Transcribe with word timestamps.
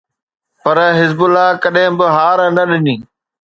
پر 0.63 0.77
حزب 0.99 1.19
الله 1.25 1.49
ڪڏهن 1.63 1.91
به 1.99 2.07
هار 2.17 2.37
نه 2.57 2.63
ڏني. 2.69 2.95